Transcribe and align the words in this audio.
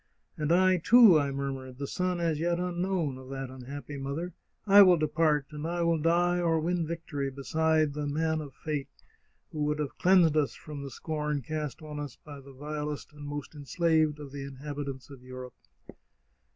'And 0.39 0.51
I 0.51 0.77
too,' 0.77 1.19
I 1.19 1.29
mur 1.29 1.51
mured,' 1.51 1.77
the 1.77 1.85
son, 1.85 2.19
as 2.19 2.39
yet 2.39 2.59
unknown, 2.59 3.19
of 3.19 3.29
that 3.29 3.51
unhappy 3.51 3.97
mother, 3.97 4.33
I 4.65 4.81
will 4.81 4.97
depart, 4.97 5.45
and 5.51 5.67
I 5.67 5.83
will 5.83 5.99
die 5.99 6.39
or 6.39 6.59
win 6.59 6.87
victory 6.87 7.29
beside 7.29 7.93
that 7.93 8.07
Man 8.07 8.41
of 8.41 8.55
Fate, 8.55 8.89
who 9.51 9.63
would 9.65 9.77
have 9.77 9.99
cleansed 9.99 10.35
us 10.35 10.55
from 10.55 10.81
the 10.81 10.89
scorn 10.89 11.43
cast 11.43 11.83
on 11.83 11.99
us 11.99 12.15
by 12.15 12.39
the 12.41 12.51
vilest 12.51 13.13
and 13.13 13.27
most 13.27 13.53
enslaved 13.53 14.19
of 14.19 14.31
the 14.31 14.41
inhabitants 14.43 15.11
of 15.11 15.21
Europe 15.21 15.53